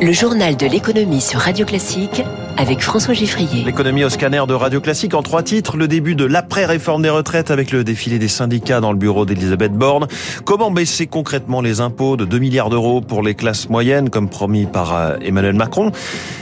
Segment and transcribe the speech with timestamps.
[0.00, 2.22] Le journal de l'économie sur Radio Classique
[2.56, 3.64] avec François Giffrier.
[3.64, 5.76] L'économie au scanner de Radio Classique en trois titres.
[5.76, 9.72] Le début de l'après-réforme des retraites avec le défilé des syndicats dans le bureau d'Elisabeth
[9.72, 10.06] Borne.
[10.44, 14.66] Comment baisser concrètement les impôts de 2 milliards d'euros pour les classes moyennes comme promis
[14.66, 15.90] par euh, Emmanuel Macron?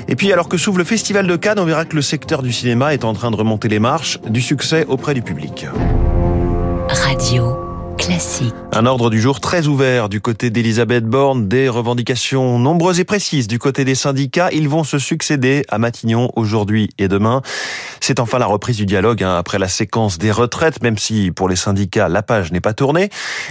[0.09, 2.53] Et puis alors que s'ouvre le festival de Cannes, on verra que le secteur du
[2.53, 5.67] cinéma est en train de remonter les marches du succès auprès du public.
[6.89, 7.72] Radio.
[8.73, 13.47] Un ordre du jour très ouvert du côté d'Elisabeth Borne, des revendications nombreuses et précises
[13.47, 14.49] du côté des syndicats.
[14.51, 17.43] Ils vont se succéder à Matignon aujourd'hui et demain.
[18.01, 21.49] C'est enfin la reprise du dialogue hein, après la séquence des retraites, même si pour
[21.49, 23.09] les syndicats la page n'est pas tournée.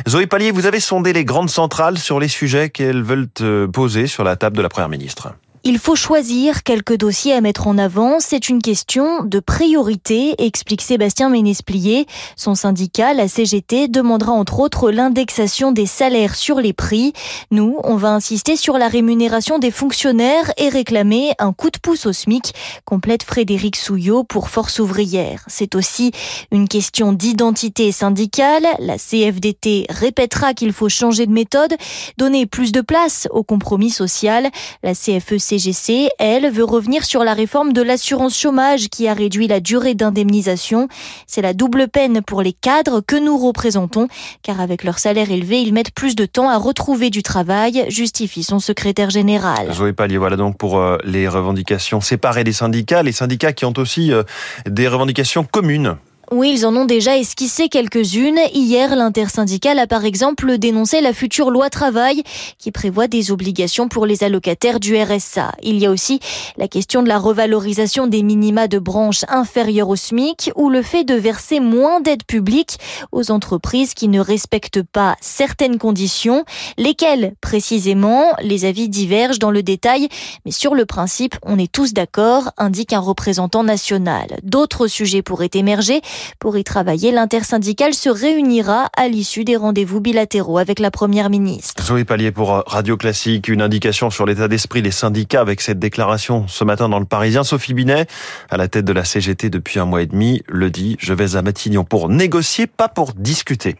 [0.09, 4.05] Zoé Pallier, vous avez sondé les grandes centrales sur les sujets qu'elles veulent euh, poser
[4.05, 5.33] sur la table de la Première ministre.
[5.63, 8.19] Il faut choisir quelques dossiers à mettre en avant.
[8.19, 12.07] C'est une question de priorité, explique Sébastien Ménesplier.
[12.35, 17.13] Son syndicat, la CGT, demandera entre autres l'indexation des salaires sur les prix.
[17.51, 22.07] Nous, on va insister sur la rémunération des fonctionnaires et réclamer un coup de pouce
[22.07, 25.43] au SMIC, complète Frédéric Souillot pour Force ouvrière.
[25.45, 26.11] C'est aussi
[26.51, 28.65] une question d'identité syndicale.
[28.79, 31.75] La CFDT répétera qu'il faut changer de méthode,
[32.17, 34.49] donner plus de place au compromis social.
[34.81, 39.49] La CFEC CGC, elle, veut revenir sur la réforme de l'assurance chômage qui a réduit
[39.49, 40.87] la durée d'indemnisation.
[41.27, 44.07] C'est la double peine pour les cadres que nous représentons,
[44.43, 48.43] car avec leur salaire élevé, ils mettent plus de temps à retrouver du travail, justifie
[48.43, 49.73] son secrétaire général.
[49.73, 53.73] Zoé Pallier, voilà donc pour euh, les revendications séparées des syndicats, les syndicats qui ont
[53.75, 54.23] aussi euh,
[54.67, 55.97] des revendications communes.
[56.33, 58.39] Oui, ils en ont déjà esquissé quelques-unes.
[58.53, 62.23] Hier, l'intersyndicale a par exemple dénoncé la future loi travail
[62.57, 65.51] qui prévoit des obligations pour les allocataires du RSA.
[65.61, 66.21] Il y a aussi
[66.55, 71.03] la question de la revalorisation des minima de branches inférieures au SMIC ou le fait
[71.03, 72.77] de verser moins d'aides publiques
[73.11, 76.45] aux entreprises qui ne respectent pas certaines conditions.
[76.77, 78.23] Lesquelles précisément?
[78.41, 80.07] Les avis divergent dans le détail,
[80.45, 84.27] mais sur le principe, on est tous d'accord, indique un représentant national.
[84.43, 85.99] D'autres sujets pourraient émerger.
[86.39, 91.83] Pour y travailler, l'intersyndicale se réunira à l'issue des rendez-vous bilatéraux avec la Première ministre.
[91.83, 96.45] Zoé Pallier pour Radio Classique, une indication sur l'état d'esprit des syndicats avec cette déclaration
[96.47, 97.43] ce matin dans le Parisien.
[97.43, 98.07] Sophie Binet,
[98.49, 101.35] à la tête de la CGT depuis un mois et demi, le dit, je vais
[101.35, 103.75] à Matignon pour négocier, pas pour discuter.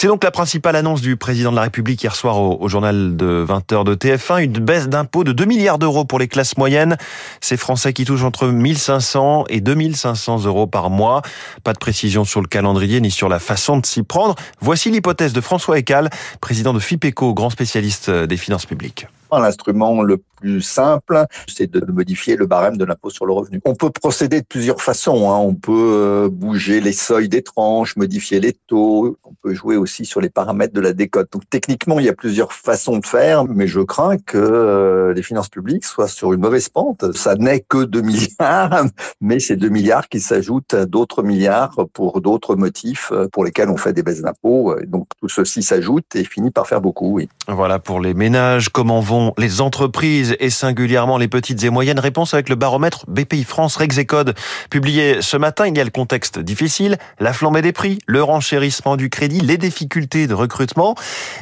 [0.00, 3.44] C'est donc la principale annonce du président de la République hier soir au, journal de
[3.44, 6.96] 20h de TF1, une baisse d'impôts de 2 milliards d'euros pour les classes moyennes.
[7.40, 11.22] Ces Français qui touchent entre 1500 et 2500 euros par mois.
[11.64, 14.36] Pas de précision sur le calendrier ni sur la façon de s'y prendre.
[14.60, 16.10] Voici l'hypothèse de François Ecal,
[16.40, 19.08] président de FIPECO, grand spécialiste des finances publiques.
[19.32, 23.60] L'instrument le plus simple, c'est de modifier le barème de l'impôt sur le revenu.
[23.64, 25.30] On peut procéder de plusieurs façons.
[25.30, 25.38] Hein.
[25.38, 29.18] On peut euh, bouger les seuils des tranches, modifier les taux.
[29.24, 31.32] On peut jouer aussi sur les paramètres de la décote.
[31.32, 35.22] Donc techniquement, il y a plusieurs façons de faire, mais je crains que euh, les
[35.22, 37.16] finances publiques soient sur une mauvaise pente.
[37.16, 38.84] Ça n'est que 2 milliards,
[39.20, 43.70] mais c'est 2 milliards qui s'ajoutent à d'autres milliards pour d'autres motifs euh, pour lesquels
[43.70, 44.74] on fait des baisses d'impôts.
[44.86, 47.20] Donc tout ceci s'ajoute et finit par faire beaucoup.
[47.48, 48.68] Voilà pour les ménages.
[48.68, 53.44] Comment vont les entreprises et singulièrement les petites et moyennes Réponse avec le baromètre BPI
[53.44, 54.34] France Rexecode
[54.70, 55.66] publié ce matin.
[55.66, 59.56] Il y a le contexte difficile, la flambée des prix, le renchérissement du crédit, les
[59.56, 60.94] difficultés de recrutement.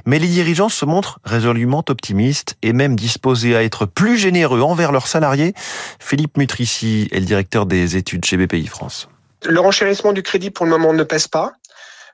[0.05, 4.93] Mais les dirigeants se montrent résolument optimistes et même disposés à être plus généreux envers
[4.93, 5.55] leurs salariés.
[5.99, 9.09] Philippe Mutrici est le directeur des études chez BPI France.
[9.45, 11.53] Le renchérissement du crédit pour le moment ne pèse pas.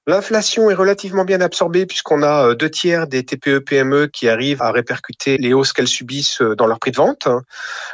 [0.08, 4.72] L'inflation est relativement bien absorbée puisqu'on a euh, deux tiers des TPE-PME qui arrivent à
[4.72, 7.28] répercuter les hausses qu'elles subissent euh, dans leur prix de vente.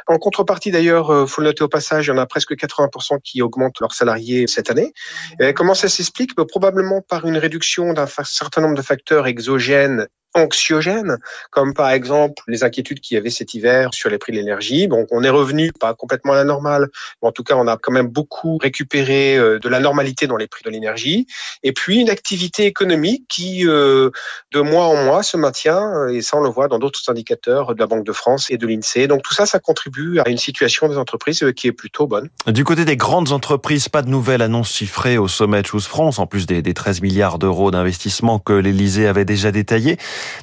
[0.07, 3.21] En contrepartie, d'ailleurs, euh, faut le noter au passage, il y en a presque 80%
[3.23, 4.91] qui augmentent leurs salariés cette année.
[5.39, 6.35] Et comment ça s'explique?
[6.35, 11.17] Bah, Probablement par une réduction d'un certain nombre de facteurs exogènes anxiogènes,
[11.51, 14.87] comme par exemple les inquiétudes qu'il y avait cet hiver sur les prix de l'énergie.
[14.87, 16.87] Donc on est revenu pas complètement à la normale,
[17.21, 20.37] mais en tout cas on a quand même beaucoup récupéré euh, de la normalité dans
[20.37, 21.27] les prix de l'énergie.
[21.63, 24.11] Et puis une activité économique qui euh,
[24.51, 27.79] de mois en mois se maintient, et ça on le voit dans d'autres indicateurs de
[27.79, 29.07] la Banque de France et de l'INSEE.
[29.07, 32.29] Donc tout ça, ça contribue à une situation des entreprises euh, qui est plutôt bonne.
[32.47, 36.19] Du côté des grandes entreprises, pas de nouvelles annonces chiffrées au sommet de Choose France,
[36.19, 39.97] en plus des, des 13 milliards d'euros d'investissement que l'Elysée avait déjà détaillés.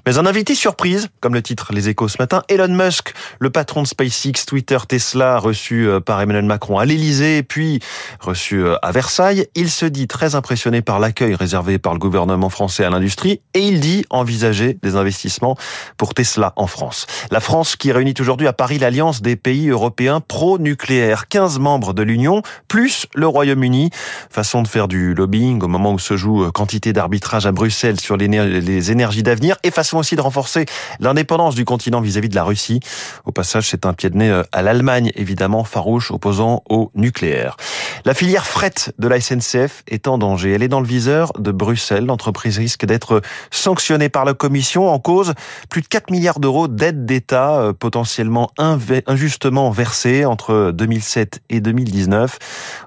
[0.06, 3.82] Mais un invité surprise, comme le titre Les Échos ce matin, Elon Musk, le patron
[3.82, 7.80] de SpaceX, Twitter, Tesla, reçu euh, par Emmanuel Macron à l'Élysée, puis
[8.20, 12.48] reçu euh, à Versailles, il se dit très impressionné par l'accueil réservé par le gouvernement
[12.48, 15.56] français à l'industrie et il dit envisager des investissements
[15.96, 17.06] pour Tesla en France.
[17.30, 22.02] La France qui réunit aujourd'hui à Paris l'alliance des pays européens pro-nucléaire, 15 membres de
[22.02, 23.90] l'Union, plus le Royaume-Uni.
[24.30, 28.00] Façon de faire du lobbying au moment où se joue euh, quantité d'arbitrage à Bruxelles
[28.00, 30.66] sur les énergies d'avenir et façon aussi de renforcer
[31.00, 32.80] l'indépendance du continent vis-à-vis de la Russie.
[33.24, 37.56] Au passage, c'est un pied de nez à l'Allemagne, évidemment, farouche, opposant au nucléaire.
[38.04, 40.52] La filière fret de la SNCF est en danger.
[40.52, 42.06] Elle est dans le viseur de Bruxelles.
[42.06, 43.20] L'entreprise risque d'être
[43.50, 45.34] sanctionnée par la Commission en cause
[45.68, 52.38] plus de 4 milliards d'euros d'aide d'État euh, potentiellement injustement versés entre 2007 et 2019.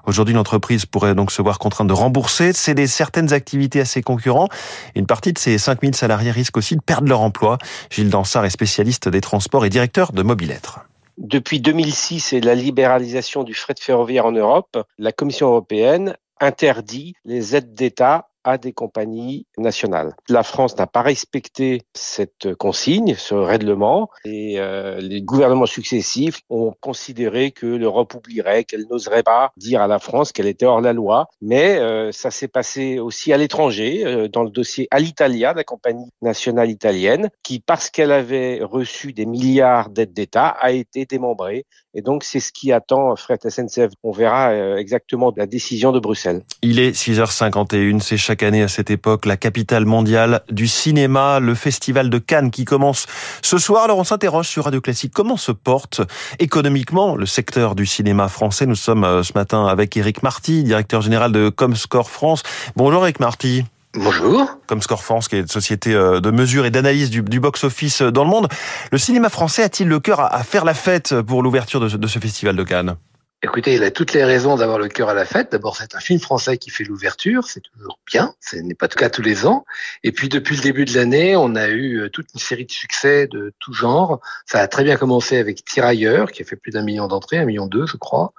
[0.06, 4.02] Aujourd'hui, l'entreprise pourrait donc se voir contrainte de rembourser, de céder certaines activités à ses
[4.02, 4.48] concurrents.
[4.94, 7.58] Une partie de ses 5000 salariés risque aussi de perdre leur emploi.
[7.90, 10.80] Gilles Dansard est spécialiste des transports et directeur de Mobilettre.
[11.18, 17.54] Depuis 2006 et la libéralisation du fret ferroviaire en Europe, la Commission européenne interdit les
[17.54, 20.14] aides d'État à des compagnies nationales.
[20.28, 26.74] La France n'a pas respecté cette consigne, ce règlement, et euh, les gouvernements successifs ont
[26.80, 30.92] considéré que l'Europe oublierait, qu'elle n'oserait pas dire à la France qu'elle était hors la
[30.92, 31.28] loi.
[31.40, 36.10] Mais euh, ça s'est passé aussi à l'étranger, euh, dans le dossier Alitalia, la compagnie
[36.22, 41.66] nationale italienne, qui, parce qu'elle avait reçu des milliards d'aides d'État, a été démembrée.
[41.94, 43.92] Et donc, c'est ce qui attend Fret SNCF.
[44.02, 46.42] On verra exactement la décision de Bruxelles.
[46.62, 51.54] Il est 6h51, c'est chaque année à cette époque la capitale mondiale du cinéma, le
[51.54, 53.06] festival de Cannes qui commence
[53.42, 53.84] ce soir.
[53.84, 56.00] Alors on s'interroge sur Radio Classique, comment se porte
[56.38, 58.66] économiquement le secteur du cinéma français?
[58.66, 62.42] Nous sommes euh, ce matin avec Eric Marty, directeur général de Comscore France.
[62.76, 63.64] Bonjour Eric Marty.
[63.94, 64.46] Bonjour.
[64.68, 68.30] Comscore France, qui est une société euh, de mesure et d'analyse du, box-office dans le
[68.30, 68.48] monde.
[68.92, 72.54] Le cinéma français a-t-il le cœur à faire la fête pour l'ouverture de ce festival
[72.54, 72.96] de Cannes?
[73.42, 75.50] Écoutez, il a toutes les raisons d'avoir le cœur à la fête.
[75.50, 78.94] D'abord, c'est un film français qui fait l'ouverture, c'est toujours bien, ce n'est pas le
[78.94, 79.64] cas tous les ans.
[80.04, 82.70] Et puis, depuis le début de l'année, on a eu euh, toute une série de
[82.70, 84.20] succès de tout genre.
[84.44, 87.46] Ça a très bien commencé avec Tirailleurs, qui a fait plus d'un million d'entrées, un
[87.46, 88.34] million deux, je crois.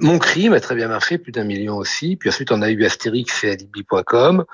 [0.00, 2.16] Mon Crime a très bien marché, plus d'un million aussi.
[2.16, 4.44] Puis ensuite, on a eu Astérix et Alibi.com.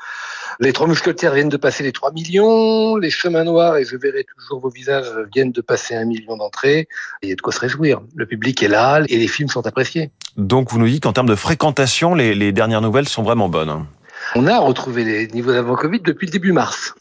[0.61, 2.97] Les Trois Mousquetaires viennent de passer les 3 millions.
[2.97, 6.89] Les Chemins Noirs et Je verrai toujours vos visages viennent de passer un million d'entrées.
[7.23, 8.03] Il y a de quoi se réjouir.
[8.15, 9.67] Le public est là et les films sont
[10.37, 13.87] Donc vous nous dites qu'en termes de fréquentation, les, dernières nouvelles sont vraiment bonnes.
[14.35, 16.95] On a retrouvé les niveaux d'avant Covid depuis le début mars.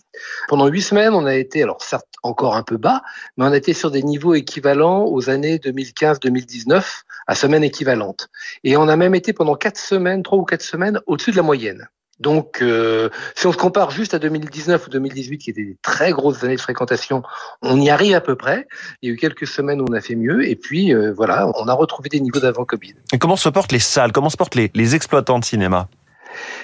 [0.47, 3.01] Pendant huit semaines, on a été, alors certes encore un peu bas,
[3.37, 6.83] mais on a été sur des niveaux équivalents aux années 2015-2019,
[7.27, 8.29] à semaine équivalente.
[8.63, 11.43] Et on a même été pendant quatre semaines, trois ou quatre semaines, au-dessus de la
[11.43, 11.87] moyenne.
[12.19, 16.11] Donc, euh, si on se compare juste à 2019 ou 2018, qui étaient des très
[16.11, 17.23] grosses années de fréquentation,
[17.61, 18.67] on y arrive à peu près.
[19.01, 21.51] Il y a eu quelques semaines où on a fait mieux, et puis euh, voilà,
[21.55, 22.93] on a retrouvé des niveaux d'avant Covid.
[23.11, 24.13] Et comment se portent les salles?
[24.13, 25.89] Comment se portent les, exploitants de cinéma?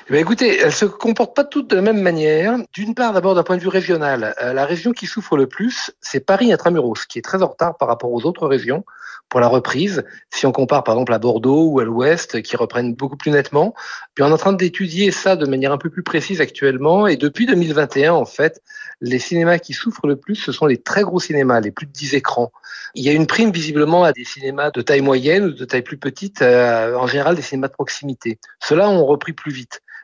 [0.09, 2.57] Eh écoutez, elles se comportent pas toutes de la même manière.
[2.73, 5.91] D'une part, d'abord d'un point de vue régional, euh, la région qui souffre le plus,
[6.01, 8.83] c'est Paris intramuros, qui est très en retard par rapport aux autres régions
[9.31, 10.03] pour la reprise.
[10.29, 13.73] Si on compare par exemple à Bordeaux ou à l'Ouest, qui reprennent beaucoup plus nettement.
[14.13, 17.07] Puis on est en train d'étudier ça de manière un peu plus précise actuellement.
[17.07, 18.61] Et depuis 2021, en fait,
[18.99, 21.93] les cinémas qui souffrent le plus, ce sont les très gros cinémas, les plus de
[21.93, 22.51] 10 écrans.
[22.93, 25.81] Il y a une prime visiblement à des cinémas de taille moyenne ou de taille
[25.81, 28.37] plus petite, euh, en général des cinémas de proximité.
[28.59, 29.60] Ceux-là ont repris plus vite.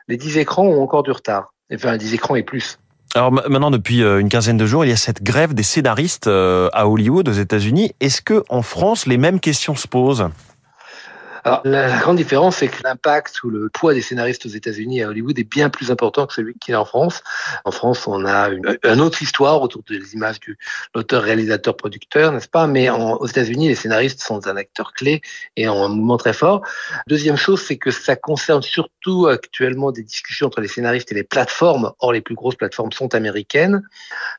[0.08, 1.52] Les 10 écrans ont encore du retard.
[1.72, 2.78] Enfin, 10 écrans et plus.
[3.14, 6.26] Alors maintenant, depuis euh, une quinzaine de jours, il y a cette grève des scénaristes
[6.26, 7.92] euh, à Hollywood, aux États-Unis.
[8.00, 10.28] Est-ce que en France, les mêmes questions se posent?
[11.44, 15.08] Alors, la grande différence, c'est que l'impact ou le poids des scénaristes aux États-Unis à
[15.08, 17.22] Hollywood est bien plus important que celui qu'il est en France.
[17.64, 20.58] En France, on a une, autre histoire autour des images du
[20.94, 22.66] l'auteur, réalisateur, producteur, n'est-ce pas?
[22.66, 25.20] Mais aux États-Unis, les scénaristes sont un acteur clé
[25.56, 26.62] et ont un mouvement très fort.
[27.06, 31.24] Deuxième chose, c'est que ça concerne surtout actuellement des discussions entre les scénaristes et les
[31.24, 31.92] plateformes.
[32.00, 33.82] Or, les plus grosses plateformes sont américaines.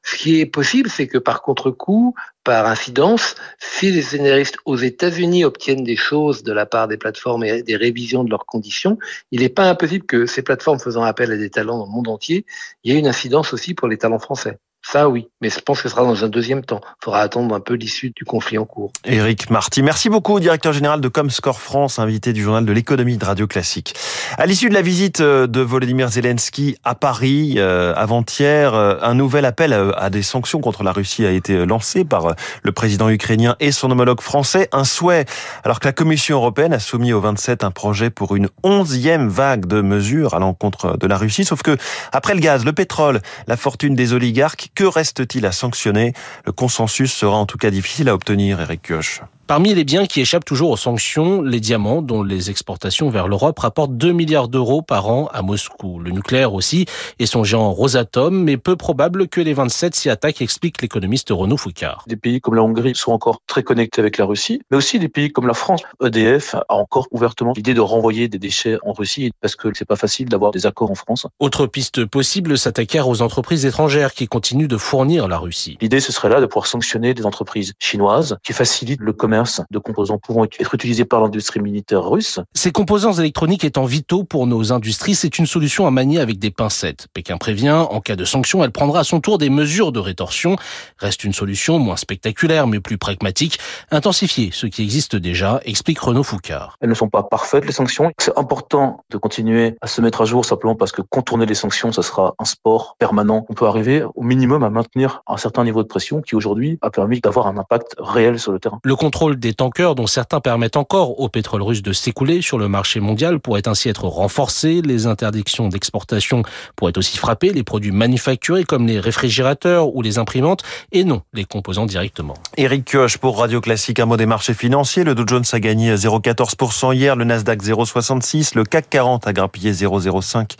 [0.04, 5.44] Ce qui est possible, c'est que par contre-coup, par incidence, si les scénaristes aux États-Unis
[5.44, 8.98] obtiennent des choses de la part des plateformes et des révisions de leurs conditions,
[9.32, 12.08] il n'est pas impossible que ces plateformes faisant appel à des talents dans le monde
[12.08, 12.46] entier,
[12.84, 14.58] il y ait une incidence aussi pour les talents français.
[14.82, 15.28] Ça, oui.
[15.42, 16.82] Mais je pense que ce sera dans un deuxième temps.
[16.84, 18.92] Il faudra attendre un peu l'issue du conflit en cours.
[19.06, 23.26] Éric Marty, merci beaucoup, directeur général de Comscore France, invité du journal de l'économie de
[23.26, 23.94] Radio Classique.
[24.38, 29.14] À l'issue de la visite euh, de Volodymyr Zelensky à Paris euh, avant-hier, euh, un
[29.14, 33.56] nouvel appel à des sanctions contre la Russie a été lancé par le président ukrainien
[33.60, 34.70] et son homologue français.
[34.72, 35.26] Un souhait,
[35.64, 39.66] alors que la Commission européenne a soumis au 27 un projet pour une onzième vague
[39.66, 41.46] de mesures à l'encontre de la Russie.
[41.46, 41.78] Sauf que,
[42.12, 46.14] après le gaz, le pétrole, la fortune des oligarques, que reste-t-il à sanctionner?
[46.46, 49.24] Le consensus sera en tout cas difficile à obtenir, Eric Kioch.
[49.50, 53.58] Parmi les biens qui échappent toujours aux sanctions, les diamants, dont les exportations vers l'Europe
[53.58, 55.98] rapportent 2 milliards d'euros par an à Moscou.
[55.98, 56.86] Le nucléaire aussi,
[57.18, 61.58] et son géant Rosatom, mais peu probable que les 27 s'y attaquent, explique l'économiste Renaud
[61.58, 62.04] Foucard.
[62.06, 65.10] Des pays comme la Hongrie sont encore très connectés avec la Russie, mais aussi des
[65.10, 65.82] pays comme la France.
[66.00, 69.96] EDF a encore ouvertement l'idée de renvoyer des déchets en Russie parce que c'est pas
[69.96, 71.26] facile d'avoir des accords en France.
[71.40, 75.76] Autre piste possible, s'attaquer aux entreprises étrangères qui continuent de fournir la Russie.
[75.82, 79.39] L'idée, ce serait là de pouvoir sanctionner des entreprises chinoises qui facilitent le commerce
[79.72, 82.40] de composants pouvant être utilisés par l'industrie militaire russe.
[82.54, 86.52] Ces composants électroniques étant vitaux pour nos industries, c'est une solution à manier avec des
[86.52, 87.08] pincettes.
[87.14, 90.56] Pékin prévient, en cas de sanction, elle prendra à son tour des mesures de rétorsion.
[90.98, 93.60] Reste une solution moins spectaculaire mais plus pragmatique,
[93.92, 96.76] intensifier ce qui existe déjà, explique Renaud Foucard.
[96.82, 98.12] Elles ne sont pas parfaites les sanctions.
[98.18, 101.92] C'est important de continuer à se mettre à jour simplement parce que contourner les sanctions,
[101.92, 103.46] ça sera un sport permanent.
[103.50, 106.90] On peut arriver au minimum à maintenir un certain niveau de pression qui aujourd'hui a
[106.90, 108.80] permis d'avoir un impact réel sur le terrain.
[108.84, 108.96] Le
[109.30, 113.00] contrôle des tankers dont certains permettent encore au pétrole russe de s'écouler sur le marché
[113.00, 114.82] mondial pourrait ainsi être renforcé.
[114.82, 116.44] Les interdictions d'exportation
[116.76, 121.46] pourraient aussi frapper les produits manufacturés comme les réfrigérateurs ou les imprimantes et non les
[121.46, 122.34] composants directement.
[122.58, 125.04] Eric Kioch pour Radio Classique, un mot des marchés financiers.
[125.04, 129.74] Le Dow Jones a gagné 0,14% hier, le Nasdaq 0,66, le CAC 40 a grappillé
[129.74, 130.56] 0,05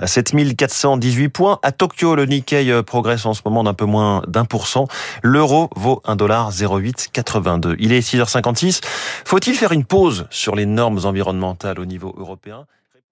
[0.00, 1.58] à 7418 points.
[1.62, 4.86] À Tokyo, le Nikkei progresse en ce moment d'un peu moins d'un pour cent.
[5.22, 7.76] L'euro vaut 1,0882.
[7.78, 8.80] Il est 6h56.
[9.24, 12.66] Faut-il faire une pause sur les normes environnementales au niveau européen?